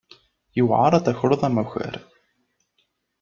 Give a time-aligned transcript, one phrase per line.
[0.57, 1.95] Yuɛer ad takreḍ amakar.